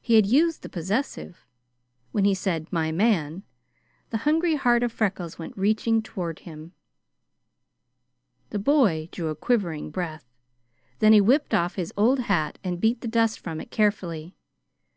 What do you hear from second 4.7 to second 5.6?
of Freckles went